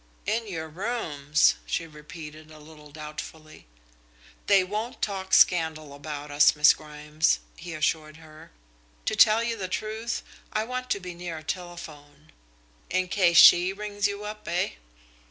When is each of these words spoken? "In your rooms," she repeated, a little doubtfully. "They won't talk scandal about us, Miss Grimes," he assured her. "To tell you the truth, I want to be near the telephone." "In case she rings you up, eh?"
"In 0.25 0.47
your 0.47 0.67
rooms," 0.67 1.53
she 1.67 1.85
repeated, 1.85 2.49
a 2.49 2.57
little 2.57 2.89
doubtfully. 2.89 3.67
"They 4.47 4.63
won't 4.63 4.99
talk 4.99 5.31
scandal 5.31 5.93
about 5.93 6.31
us, 6.31 6.55
Miss 6.55 6.73
Grimes," 6.73 7.37
he 7.55 7.75
assured 7.75 8.17
her. 8.17 8.49
"To 9.05 9.15
tell 9.15 9.43
you 9.43 9.55
the 9.55 9.67
truth, 9.67 10.23
I 10.51 10.63
want 10.63 10.89
to 10.89 10.99
be 10.99 11.13
near 11.13 11.37
the 11.37 11.43
telephone." 11.43 12.31
"In 12.89 13.09
case 13.09 13.37
she 13.37 13.73
rings 13.73 14.07
you 14.07 14.23
up, 14.23 14.47
eh?" 14.47 14.71